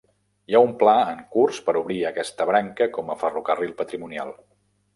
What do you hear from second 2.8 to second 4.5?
com a ferrocarril patrimonial.